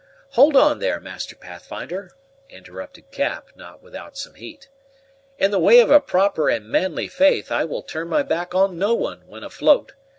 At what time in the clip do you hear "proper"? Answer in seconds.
6.01-6.49